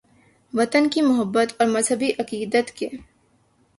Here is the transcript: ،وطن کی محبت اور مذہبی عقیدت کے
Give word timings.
،وطن 0.53 0.87
کی 0.89 1.01
محبت 1.01 1.53
اور 1.59 1.67
مذہبی 1.67 2.11
عقیدت 2.19 2.71
کے 2.71 2.87